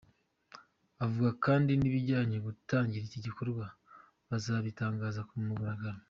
Avuga 1.05 1.29
kandi 1.45 1.71
nibajya 1.73 2.19
gutangira 2.47 3.03
iki 3.05 3.19
gikorwa 3.25 3.65
bazabitangaza 4.29 5.21
ku 5.29 5.35
mugaragaro. 5.47 5.99